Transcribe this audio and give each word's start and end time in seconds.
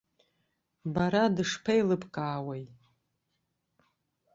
Бара 0.93 1.23
дышԥеилыбкаауеи? 1.35 2.63